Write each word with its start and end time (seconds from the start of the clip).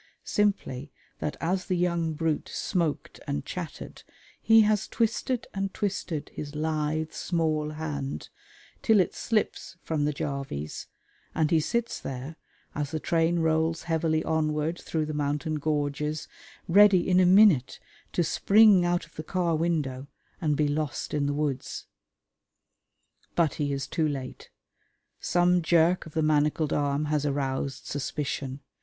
Simply 0.25 0.91
that 1.19 1.37
as 1.39 1.65
the 1.67 1.77
young 1.77 2.13
brute 2.13 2.49
smoked 2.49 3.19
and 3.27 3.45
chatted 3.45 4.01
he 4.41 4.61
has 4.61 4.87
twisted 4.87 5.45
and 5.53 5.71
twisted 5.75 6.29
his 6.29 6.55
lithe, 6.55 7.11
small 7.11 7.69
hand 7.69 8.29
till 8.81 8.99
it 8.99 9.13
slips 9.13 9.77
from 9.83 10.05
the 10.05 10.11
jarvies, 10.11 10.87
and 11.35 11.51
he 11.51 11.59
sits 11.59 11.99
there, 11.99 12.37
as 12.73 12.89
the 12.89 12.99
train 12.99 13.41
rolls 13.41 13.83
heavily 13.83 14.23
onward 14.23 14.79
through 14.81 15.05
the 15.05 15.13
mountain 15.13 15.59
gorges, 15.59 16.27
ready 16.67 17.07
in 17.07 17.19
a 17.19 17.25
minute 17.27 17.79
to 18.11 18.23
spring 18.23 18.83
out 18.83 19.05
of 19.05 19.15
the 19.17 19.23
car 19.23 19.55
window 19.55 20.07
and 20.41 20.57
be 20.57 20.67
lost 20.67 21.13
in 21.13 21.27
the 21.27 21.31
woods. 21.33 21.85
But 23.35 23.53
he 23.61 23.71
is 23.71 23.85
too 23.85 24.07
late. 24.07 24.49
Some 25.19 25.61
jerk 25.61 26.07
of 26.07 26.15
the 26.15 26.23
manacled 26.23 26.73
arm 26.73 27.05
has 27.05 27.23
aroused 27.23 27.85
suspicion. 27.85 28.61